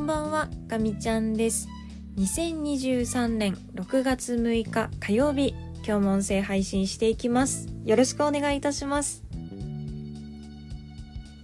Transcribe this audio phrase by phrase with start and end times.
[0.00, 1.68] んばんは、ガミちゃんです。
[2.16, 5.54] 2023年6月6日火曜日、
[5.86, 7.68] 今日も音声配信していきます。
[7.84, 9.22] よろしくお願いいたします。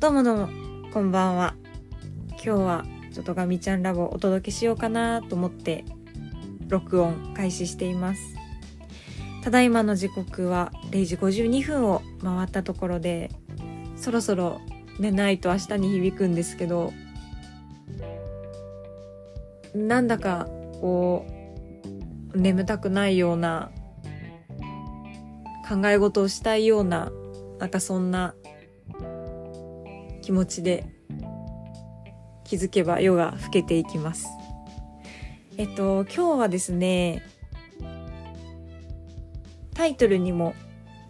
[0.00, 0.48] どうもどうも、
[0.90, 1.54] こんばんは。
[2.30, 5.84] 今日はちょっとガミちゃんラボをお届けしようかなと思って、
[6.68, 8.22] 録音開始しています。
[9.44, 13.30] ただいまの時刻は0時52分を回ったところで、
[13.96, 14.62] そろそろ
[14.98, 16.94] 寝ないと明日に響くんですけど、
[19.76, 20.46] なんだか
[20.80, 21.26] こ
[22.34, 23.70] う眠たくないような
[25.68, 27.12] 考え事をしたいような
[27.58, 28.34] なんかそんな
[30.22, 30.86] 気持ちで
[32.44, 34.28] 気づけば夜が更けていきます。
[35.58, 37.22] えっと今日はですね
[39.74, 40.54] タイトルにも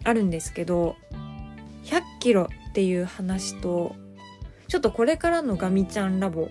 [0.03, 0.95] あるんですけど
[1.83, 3.95] 100キロっていう話と
[4.67, 6.49] ちょっとこれからのガミちゃんラボ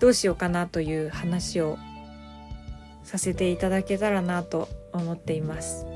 [0.00, 1.78] どうしようかなという話を
[3.02, 5.86] させていただけたらなと思っています。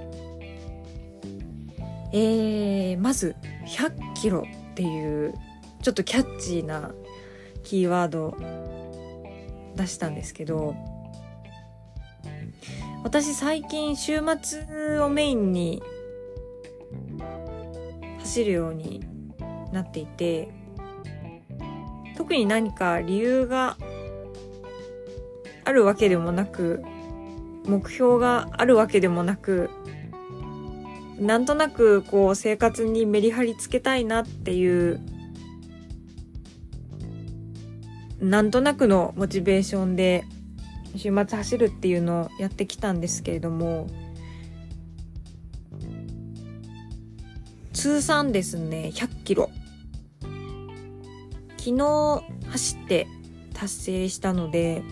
[2.12, 3.36] えー、まず
[3.67, 5.34] 100キロっていう
[5.83, 6.92] ちょっとキャッチーな
[7.64, 8.36] キーワード
[9.77, 10.75] 出したんですけど
[13.03, 15.83] 私最近週末をメインに
[18.20, 19.05] 走るように
[19.73, 20.48] なっていて
[22.17, 23.77] 特に何か理由が
[25.73, 26.84] あるわけでもなく
[27.65, 29.70] 目標があるわけでもなく
[31.19, 35.01] なんとなくこう生活にメリハリつけたいなっていう
[38.20, 40.25] なんとなくのモチベーションで
[40.95, 43.86] 週末走るっていうのをやってきたんですけれども
[47.73, 49.48] 通算ですね100キロ。
[51.57, 53.07] 昨日走って
[53.55, 54.83] 達成したので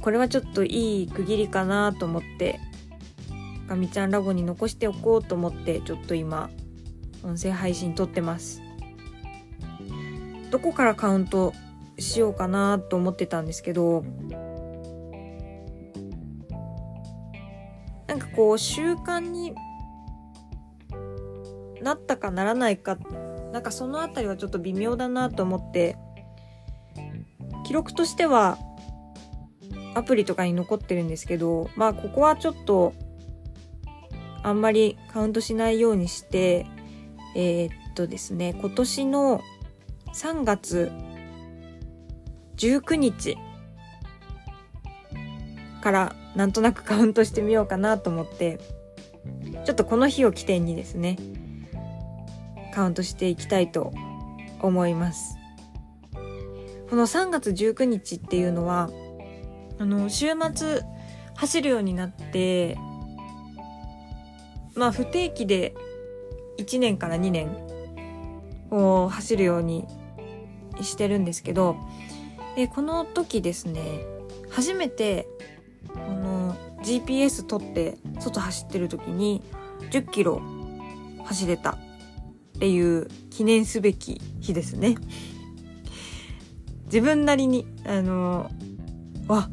[0.00, 2.60] これはちょっといい区切りかなと思って
[3.66, 6.50] ガミちゃんラボに残しておこうと思ってちょっと今
[7.22, 8.62] 音声配信撮ってます。
[10.50, 11.52] どこからカウント
[11.98, 14.04] しようかなと思ってたんですけど
[18.06, 19.54] なんかこう習慣に
[21.82, 22.96] なったかならないか
[23.52, 25.96] なんかそのあたりはちょっと微妙だなと思って
[27.66, 28.58] 記録としては
[29.98, 32.94] アプリとかに残ってるんですけどまあここはちょっと
[34.42, 36.66] あんまりカウントしないようにして
[37.34, 39.42] えー、っとですね今年の
[40.14, 40.90] 3月
[42.56, 43.36] 19日
[45.80, 48.58] からなんとなくカウントしてみようかなと思って
[49.64, 51.18] ちょっとこの日を起点にですね
[52.74, 53.92] カウントしていきたいと
[54.60, 55.36] 思います。
[56.90, 58.88] この3月19日っていうのは
[59.78, 60.82] あの週末
[61.34, 62.76] 走るようになって
[64.74, 65.74] まあ不定期で
[66.58, 67.48] 1年から2年
[68.70, 69.86] を走るように
[70.82, 71.76] してるんですけど
[72.56, 73.82] でこの時ですね
[74.50, 75.28] 初めて
[75.88, 79.42] この GPS 取って外走ってる時に
[79.90, 80.42] 10キロ
[81.24, 81.76] 走れたっ
[82.58, 84.96] ていう記念すべき日ですね。
[86.86, 88.50] 自分なりにあの
[89.28, 89.48] わ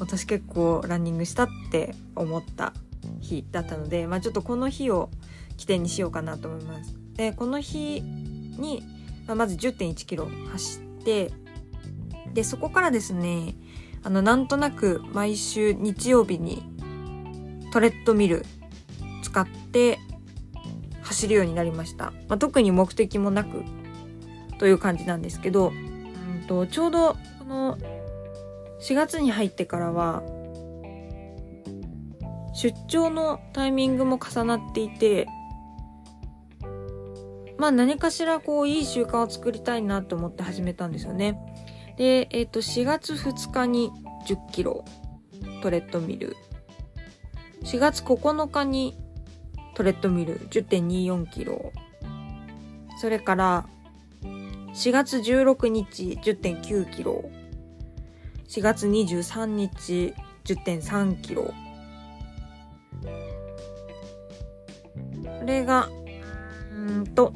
[0.00, 2.72] 私結構ランニングしたって思った
[3.20, 5.10] 日だったので、まあ、ちょっとこの日を
[5.56, 6.96] 起点にしようかなと思います。
[7.14, 8.82] でこの日に、
[9.26, 11.30] まあ、まず1 1 1キロ走って
[12.32, 13.54] でそこからですね
[14.02, 16.62] あのなんとなく毎週日曜日に
[17.72, 18.44] トレッドミル
[19.22, 19.98] 使って
[21.02, 23.64] 走るようになりました、まあ、特に目的もなく
[24.58, 26.00] という感じなんですけど、うん
[26.46, 27.78] とちょうどこの
[28.80, 30.22] 4月に入ってからは
[32.54, 35.26] 出張のタイミングも重なっていて
[37.60, 41.38] まあ何かしらこういい習慣を作りたいなと思って始めたんですよね。
[41.98, 43.90] で、えっ、と4月2日に
[44.26, 44.82] 10キロ
[45.62, 46.38] トレッドミル。
[47.62, 48.96] 4月9日に
[49.74, 50.40] トレッドミル。
[50.48, 51.70] 10.24キロ。
[52.98, 53.66] それから
[54.74, 57.30] 4月16日10.9キロ。
[58.50, 60.12] 4月23日
[60.44, 61.54] 10.3キロ。
[65.38, 65.88] これが
[66.74, 67.32] うんと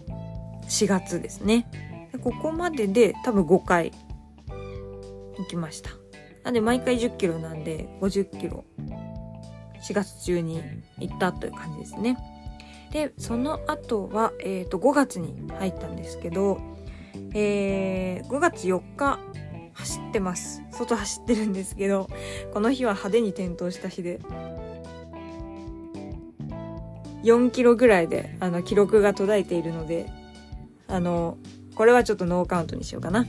[0.68, 1.70] 4月ですね。
[2.10, 3.92] でここまでで多分5回
[5.38, 5.90] 行きました。
[6.42, 8.64] なんで毎回10キロなんで50キロ
[9.88, 10.60] 4月中に
[10.98, 12.18] 行ったという感じですね。
[12.90, 16.60] でその後は、えー、と5月に入ったんですけど、
[17.34, 19.20] えー5月4日
[19.84, 20.62] 走ってます。
[20.70, 22.08] 外走ってるんですけど
[22.52, 24.20] この日は派手に転倒した日で。
[27.22, 30.10] 4キロぐらいであの記録が途絶えているので
[30.88, 31.38] あの
[31.74, 33.26] これはちょっとノーカウントにしようかな。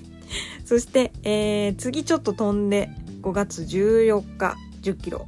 [0.64, 2.90] そして、えー、次ちょっと飛んで
[3.22, 5.26] 5月14日10キロ。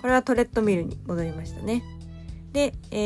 [0.00, 1.82] これはトレッドミルに戻りましたね。
[2.52, 2.96] で、え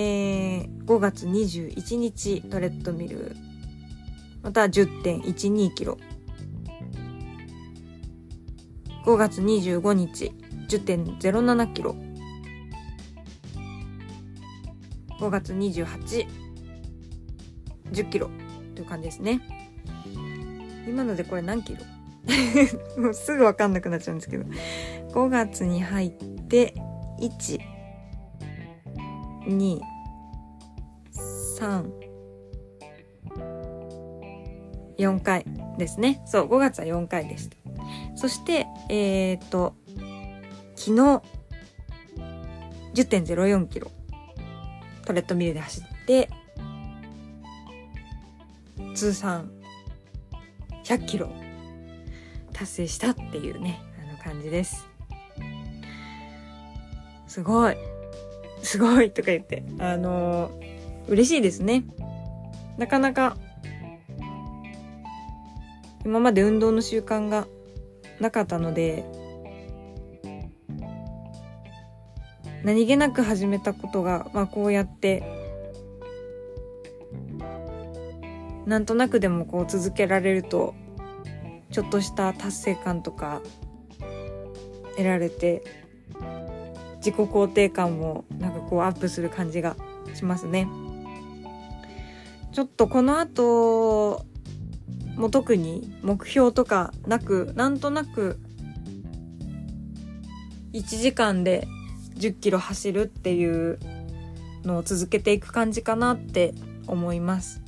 [0.63, 3.37] ー、5月21日トレッドミル
[4.47, 5.99] また10.12キロ。
[9.05, 10.33] 5月25日
[10.69, 11.97] 10.07キロ。
[15.19, 16.29] 5月28
[17.91, 18.31] 10キロ。
[18.77, 19.41] という感じですね。
[20.87, 21.81] 今のでこれ何キロ？
[23.03, 24.45] もうすぐ分かんなくなっちゃうんですけど。
[25.11, 26.11] 5月に入っ
[26.47, 26.73] て
[27.19, 27.59] 1
[29.49, 29.81] 2
[31.59, 32.06] 3
[34.99, 35.45] 4回
[35.79, 36.23] ですね。
[36.27, 37.57] そう5月は4回でした。
[38.15, 39.75] そしてえっ、と
[40.75, 41.23] 昨日
[42.95, 43.91] 10.04キロ。
[45.05, 46.29] トレッドミルで走って
[48.95, 49.53] 通算
[50.85, 51.31] 100キロ
[52.53, 54.89] 達成したっていうねあの感じです。
[57.29, 57.77] すごい。
[58.63, 61.85] すごいとか言ってあのー、嬉しいですね。
[62.79, 63.37] なかなか
[66.07, 67.49] 今まで運動の習慣が
[68.21, 69.05] なかったので
[72.63, 75.25] 何気なく始めたことが、まあ、こうやって
[78.67, 80.77] なんとなくでもこう続けられると
[81.73, 83.43] ちょっとした達成感とか
[84.91, 85.65] 得られて
[86.99, 89.77] 自己肯定感もなんかこうアップする感じが
[90.15, 90.69] しますね。
[92.53, 94.25] ちょっとこの後
[95.17, 98.39] もう特に目標とかなくなんとなく
[100.73, 101.67] 1時間で
[102.17, 103.79] 10キロ走るっていう
[104.65, 106.55] のを続けていく感じかなって
[106.87, 107.63] 思います。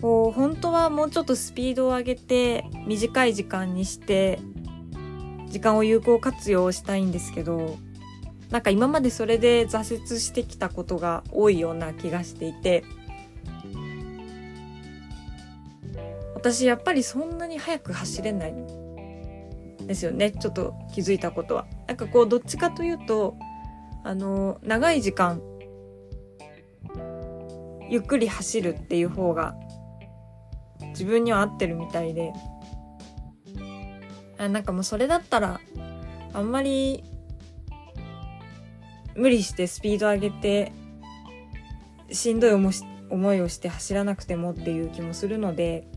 [0.00, 4.38] こう本当はもうちょっとスピードを上げて短い時間にして
[5.48, 7.76] 時間を有効活用したいんですけど
[8.50, 12.84] なんか今までそれで挫折してきたことが多いような気がしていて
[16.52, 18.54] 私やっぱりそんなに速く走れない
[19.84, 21.66] ですよねちょっと気づいたことは。
[21.88, 23.36] なんかこうどっちかというと
[24.04, 25.42] あの長い時間
[27.90, 29.56] ゆっくり走るっていう方が
[30.90, 32.32] 自分には合ってるみたいで
[34.38, 35.60] あなんかもうそれだったら
[36.32, 37.02] あんまり
[39.16, 40.72] 無理してスピード上げて
[42.12, 45.88] しんどい思いをして走らなくてもっていう気もするので、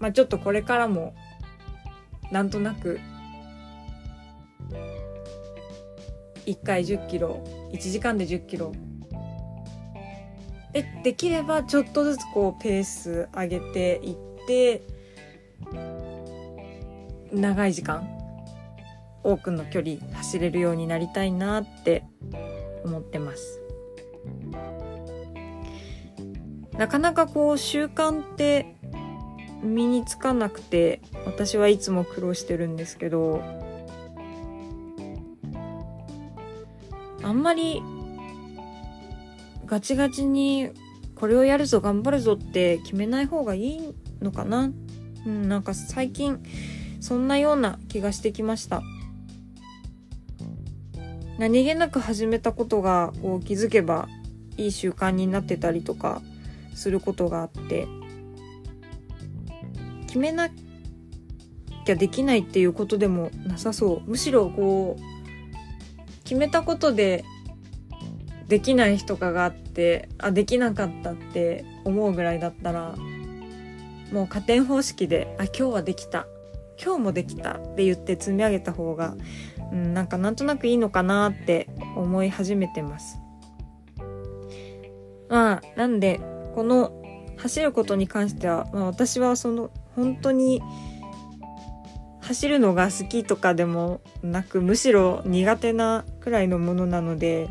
[0.00, 1.14] まあ、ちょっとこれからも
[2.32, 2.98] なんとなく
[6.46, 8.72] 1回10キロ1時間で10キロ。
[10.72, 14.16] でできればちょっとずつこうペース上げていっ
[14.46, 14.82] て
[17.32, 18.08] 長い時間
[19.24, 22.04] 多くの距離走れるようになりたいなって
[22.84, 23.60] 思ってます。
[26.78, 28.76] なかなかこう習慣って
[29.62, 33.42] 身につかなくて私はいつも苦労してるんですけど
[37.22, 37.82] あんまり
[39.66, 40.70] ガチガチに
[41.14, 44.72] これをやるぞ頑張るぞって決めない方がいいのかな?
[45.26, 46.42] うんなんか最近
[47.00, 48.82] そんなような気がしてきました。
[51.38, 54.08] 何気なく始めたことがこう気づけば
[54.58, 56.20] いい習慣になってたりとか
[56.74, 57.86] することがあって。
[60.10, 60.48] 決めな
[61.84, 67.24] きゃできないっていうことでもなさそうむしろこう決めたことで
[68.48, 72.96] できない日とかがあってあできなかったって思うぐらいだったら
[74.10, 76.26] もう加点方式であ今日はできた
[76.82, 79.14] 今日もできたって言って積み上げた方が、
[79.70, 83.20] うん、なんかなんとなくいいのかなって思い始めてます。
[85.28, 86.20] まあなんで
[86.56, 87.00] この
[87.36, 90.62] 走ることに関しては、まあ、私はその本当に
[92.20, 97.48] 走るのが好きとかでもなくむしろ苦手なくらいのものなので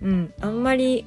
[0.00, 1.06] うんあんまり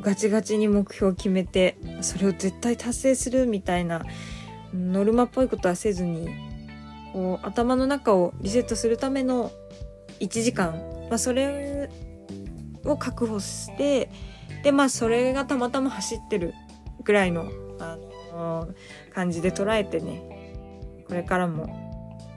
[0.00, 4.04] ガチガチに目標を決めてそれを絶対達成するみたいな
[4.74, 6.28] ノルマっぽいことはせずに
[7.12, 9.52] こう頭の中をリセットするための
[10.20, 10.72] 1時間、
[11.08, 11.88] まあ、それ
[12.84, 14.10] を確保して
[14.62, 16.54] でまあそれがたまたま走ってる
[17.04, 17.96] ぐらいのあ
[18.32, 18.68] の
[19.14, 21.84] 感じで捉えてねこれからも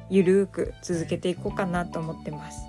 [0.09, 2.67] ゆるーく続けていこうかなと思ってます。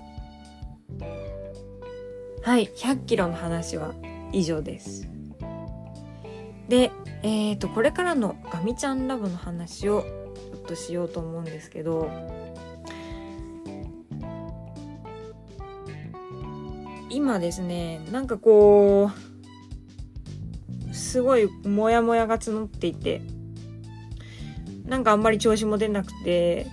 [2.43, 3.93] はい100キロの話は
[4.31, 5.07] 以上です。
[6.67, 6.91] で
[7.23, 12.09] えっ、ー、とこれからのガミちゃんラボの話をちょっとしようと思うんですけど
[17.09, 19.28] 今ですねなんかこう
[21.09, 23.23] すごいモヤモヤが募っていて
[24.85, 26.67] なんかあんまり調子も出なくて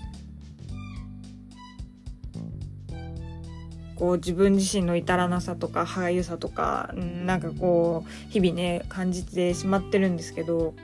[3.94, 10.74] こう自分自身の至らなさとか歯がゆさとかなんかこう日々ね感じてしまってるんですけど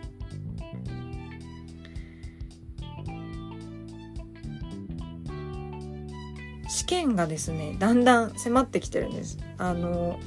[6.71, 9.37] 試験がですねだんだん迫ってきてるんです。
[9.59, 10.19] あの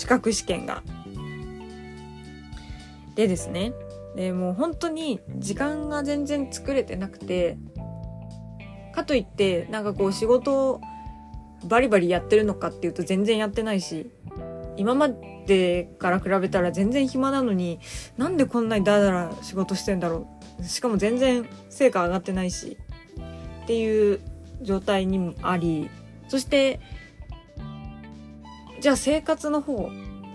[0.00, 0.82] 資格試験が。
[3.16, 3.74] でですね。
[4.16, 7.58] でもう本当に時間が全然作れてなくて
[8.94, 10.80] かといってなんかこう仕事を
[11.66, 14.10] バリバリやってるのかっていうと全然やってないし
[14.78, 15.10] 今ま
[15.46, 17.78] でから比べたら全然暇なのに
[18.16, 20.26] なんでこんなにダラダラ仕事してんだろ
[20.58, 20.64] う。
[20.64, 22.78] しかも全然成果上がってないし
[23.64, 24.20] っていう
[24.62, 25.90] 状態にもあり
[26.28, 26.80] そして
[28.80, 29.90] じゃあ生活の方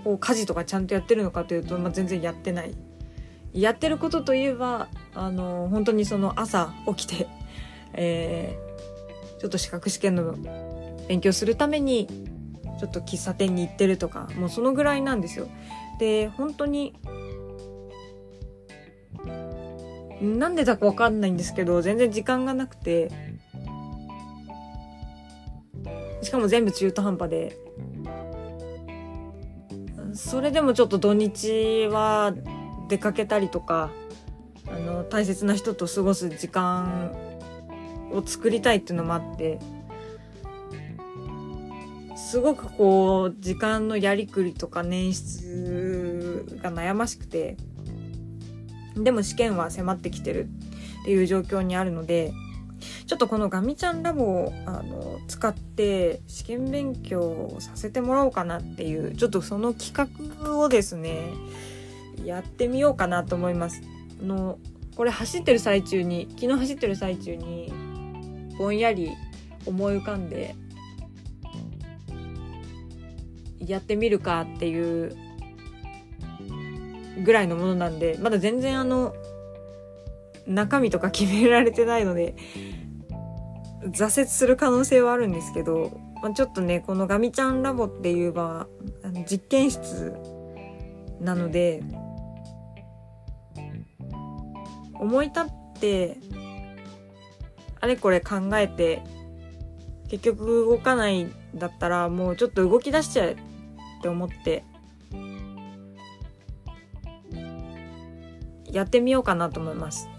[0.06, 2.76] を家事とかちゃんとやってるのかというと、まあ、全然やってない
[3.54, 7.28] やってることといえばあの本当にその朝起きて
[7.98, 10.36] えー、ちょっと資格試験の
[11.08, 12.08] 勉強するために
[12.80, 15.48] ちょっと喫茶店に行ってるとかもうそのぐらいなんですよ。
[15.98, 16.94] で本当に
[20.22, 23.12] なんでだかわかんないんですけど全然時間がなくて
[26.22, 27.58] しかも全部中途半端で
[30.16, 32.34] それでもちょっと土日は
[32.88, 33.92] 出かけたりとか
[34.68, 37.14] あの大切な人と過ごす時間
[38.12, 39.60] を作りたいっていうのもあって
[42.16, 47.58] すごくこう時間のやりくりとか捻出が悩ましくて
[48.96, 50.48] でも試験は迫ってきてる
[51.02, 52.32] っていう状況にあるので
[53.06, 60.10] ちょっとこのガミちゃんラボをあの使って試験勉強をさせてもらおうかなっていうちょっとその企
[60.42, 61.34] 画をですね
[62.24, 63.82] やってみようかなと思います。
[64.22, 64.58] の
[64.96, 67.74] これ走ってる最中に昨日走ってる最中に
[68.58, 69.12] ぼんやり
[69.66, 70.56] 思い浮かんで
[73.60, 75.16] やってみるかっていう
[77.24, 79.14] ぐらいのものなんでまだ全然あの
[80.48, 82.36] 中身とか決められてないので
[83.84, 88.68] 挫折する可能性はあるんですけど、まあ、ちょっとねこのガミちゃんラボっていう場は
[89.30, 90.14] 実験室
[91.20, 91.84] なので
[94.94, 95.44] 思い立っ
[95.80, 96.18] て
[97.80, 99.02] あれこれ考えて
[100.10, 103.38] 結局動かないんだったらもうちょっと動き出しちゃえっ
[104.02, 104.64] て思って
[108.72, 110.10] やってみようかなと思います。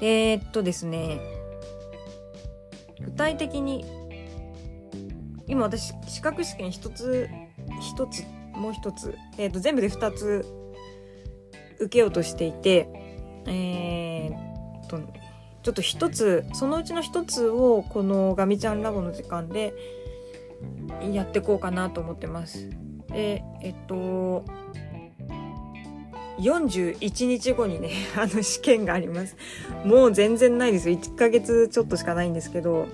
[0.00, 1.20] えー、っとですね
[3.00, 3.84] 具体的に
[5.46, 7.28] 今私資格試験一つ
[7.80, 10.44] 一つもう一つ、えー、っと全部で二つ
[11.78, 12.88] 受けようとしていて
[13.46, 14.98] えー、と
[15.62, 19.74] ちょっと一つそのうちの一つをこのガミちゃんラボの時間で
[21.12, 22.70] やっていこうかなと思ってます。
[23.08, 24.44] でえっと
[26.40, 29.36] 41日後にね あの試験があります。
[29.84, 32.88] もう全然ないですよ1ヶ月ちょっとしかないんですけど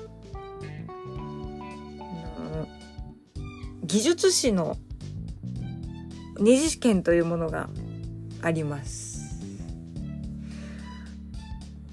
[3.86, 4.76] 技術士の
[6.38, 7.68] 二次試験というものが
[8.42, 9.16] あります。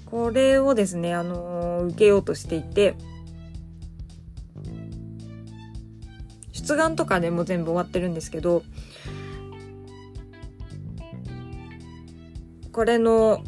[0.06, 2.94] これをですね、あの、受けようとしていて、
[6.52, 8.62] 出願とかでも全部終わってるんですけど、
[12.74, 13.40] これの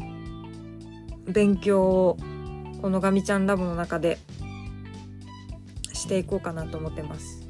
[1.25, 2.17] 勉強を
[2.81, 4.17] このガミちゃんラボの中で
[5.91, 7.45] していこうかなと思ってます。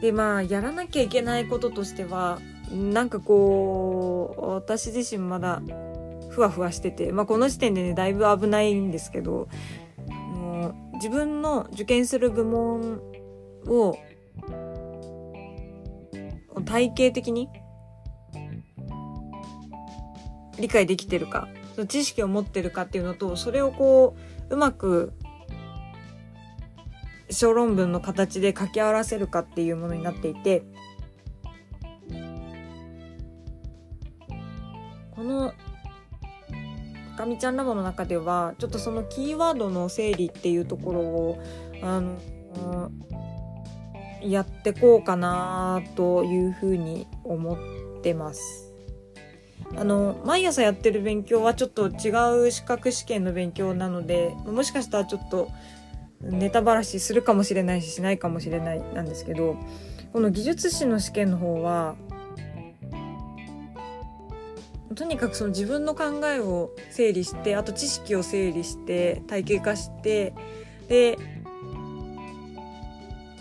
[0.00, 2.40] でまあやらなきゃいけないこととしては
[2.72, 5.62] なんかこう私自身まだ
[6.30, 9.48] ふわふわしてて、まあ、この時点でねだいぶ危ないんですけど
[10.08, 13.00] もう自分の受験する部門
[13.68, 13.96] を
[16.64, 17.48] 体系的に
[20.58, 21.48] 理解できてるか
[21.88, 24.16] 知識を持ってるかっていうのとそれをこ
[24.50, 25.12] ううまく
[27.30, 30.62] 小論文の形で書き合わせるかっていうものになっていて
[35.10, 35.52] この
[37.16, 41.42] かみちゃんラボの中ではちょっとそのキーワードの整理っていうところを
[41.82, 42.90] あの
[44.22, 48.73] やってこうかなというふうに思ってます。
[49.76, 52.10] あの毎朝やってる勉強はちょっと違
[52.46, 55.50] う資格試験の勉強なのでもしかしたらちょっと
[56.20, 59.56] ネタばらしするかもしれないししないかもしれないなんですけど
[60.12, 61.96] この技術士の試験の方は
[64.94, 70.32] とにかくその自分の考えを整理してあと知識を整理して体系化して
[70.88, 71.18] で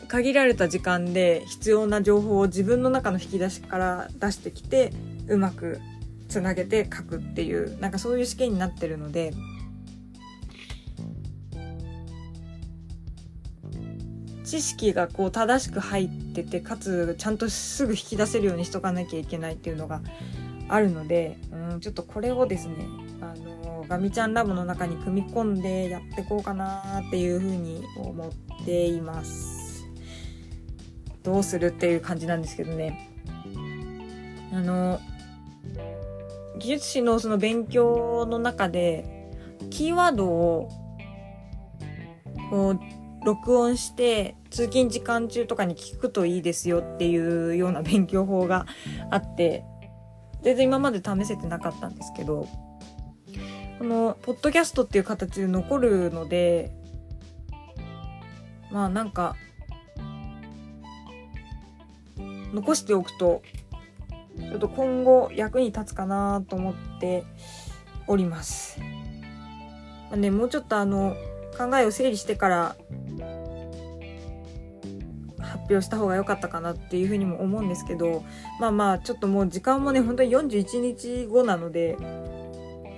[0.07, 4.91] 限られた時間で必要な情報を自分の中の引き出しから出してきて
[5.27, 5.79] うまく
[6.33, 9.33] つなげて書くっていうなんかそういう試験になってるので
[14.43, 20.01] 知識がこう正しく入っててかつちゃんとすぐ引き出せるようにしとかなきゃいけないっていうのが
[20.69, 22.87] あるのでうんちょっとこれをですね
[23.21, 29.85] あのガミちゃんラボの中に組み込んでやってこうかなっていうふうに思っています。
[31.21, 33.09] どうするっていう感じなんですけどね。
[34.51, 34.99] あの
[36.59, 39.31] 技術史のその勉強の中で
[39.69, 40.69] キーワードを
[42.49, 48.65] こう録音して通勤時間中とかに聞くといいですよっていうような勉強法が
[49.09, 49.63] あって
[50.43, 52.47] 全然今まで試せてなかったんですけど
[53.79, 56.71] このポッドキャストっていう形で残るので
[58.71, 59.35] まあなんか
[62.53, 63.41] 残しておくと
[64.37, 67.23] ちょっと今後役に立つかなと思って
[68.07, 68.79] おります。
[70.09, 71.15] まあ、ね、もうちょっとあの
[71.57, 72.75] 考えを整理してから
[75.39, 78.23] 発表した方が良かったかなっていうふうにも思うんですけど
[78.59, 81.97] まあまあちょっともう時間もね本当に41日後なので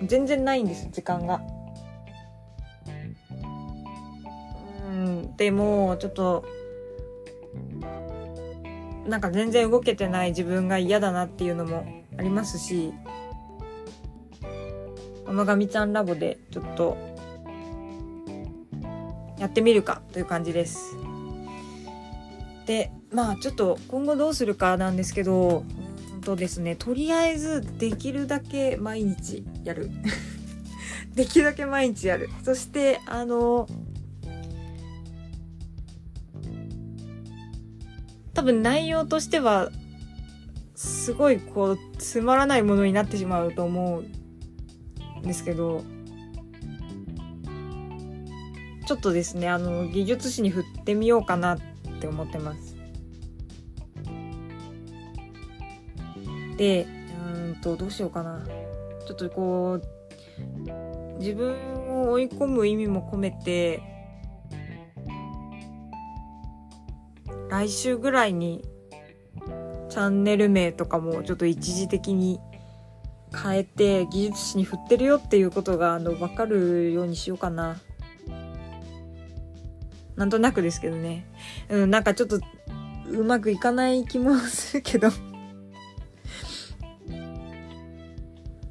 [0.04, 1.42] 全然ないんです時間が。
[4.88, 6.46] うんでもちょっと
[9.08, 11.86] なんか全然動けてない自分が嫌だなっていうのも
[12.18, 12.94] ありますし
[15.26, 16.98] このガミちゃんラボでちょっと
[19.40, 20.96] やってみるかという感じです。
[22.66, 25.64] でまあちょっと今後どうするかなんですけど
[26.14, 29.92] うんとですねとりあえずできるだけ毎日やる
[31.14, 33.68] できるだけ毎日やるそしてあの
[38.36, 39.72] 多分内容としては
[40.76, 44.04] すごいこうつまらないものになってしまうと思う
[45.20, 45.84] んですけど
[48.86, 51.60] ちょっとですねあの技術史に振ってみようかなっ
[52.00, 52.76] て思ってます。
[56.58, 56.88] で
[57.26, 58.46] うんとどうしようかな
[59.08, 61.56] ちょっとこう自分
[62.04, 63.95] を追い込む意味も込めて
[67.56, 68.66] 来週ぐらいに
[69.90, 72.42] チャンネル名とかもちょっと一時的に
[73.34, 77.78] 変えて技術史に振ってるよっていうことがあの分かるようにしようかな。
[80.18, 81.26] なんとなくですけどね。
[81.70, 82.42] うん、なんかちょっと
[83.08, 85.08] うまくいかない気もするけど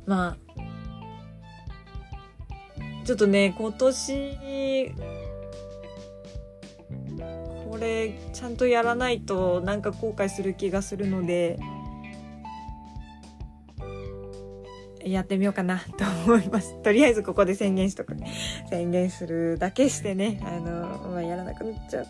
[0.05, 0.37] まあ、
[3.07, 4.93] ちょっとね、今年
[7.75, 11.59] これちゃんとやらないとなんか後悔する気がするので
[15.05, 16.77] やってみようかなと思います。
[16.85, 18.15] とりあえずここで宣言しとく。
[18.71, 22.07] 宣言するだけしてね、あの、まあ、やらなくなっちゃう。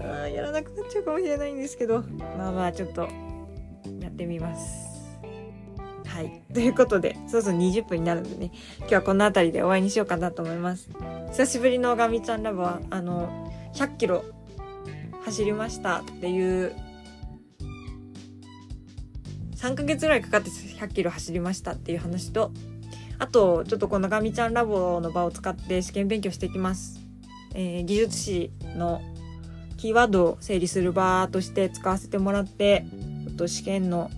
[0.00, 2.02] あやらなくなっちゃうかもしれないんですけど、
[2.36, 3.08] まあまあちょっと
[4.00, 5.18] やってみます。
[6.06, 6.42] はい。
[6.52, 8.50] ということで、そろそろ20分になるんでね、
[8.80, 10.90] 今日はこの辺りで終わりにしようかなと思います。
[11.30, 14.24] 久しぶりのガミちゃんラボは、あの、100キロ
[15.24, 16.74] 走りましたっていう。
[19.56, 22.52] 3ヶ月ぐらいかかって100キロ走りましたっていう話と
[23.18, 27.00] あとちょっとこのガミちゃんラボの場を使って試験勉強していきます、
[27.54, 29.00] えー、技術士の
[29.78, 32.84] キーワードを整理する場として使わせてもらって
[33.34, 34.10] っと試験の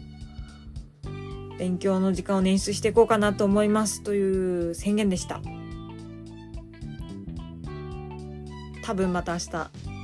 [1.59, 5.41] 勉強の時間を捻出していこうかなと思いますという宣言でした。
[8.83, 9.96] 多分また明日。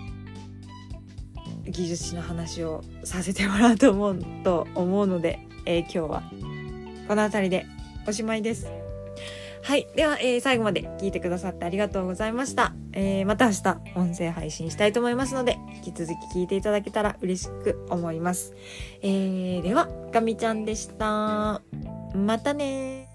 [1.73, 6.23] 技術史の話をさせてもらうと思うと思うので、えー、今日は
[7.09, 7.67] この辺りで
[8.07, 8.69] おしまいです。
[9.65, 9.87] はい。
[9.95, 12.75] では、えー、最後まで聞いてくださってありがとうございました。
[12.93, 18.55] えー、また明日、音声配信したいと思いますので、引き続き聞いていただけたら嬉しく思います。
[19.03, 21.63] えー、では、ガミちゃんでした。
[22.15, 23.12] またね